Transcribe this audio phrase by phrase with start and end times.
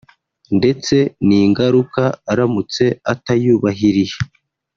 [0.57, 0.95] ndetse
[1.27, 4.19] n’ingaruka aramutse atayubahirije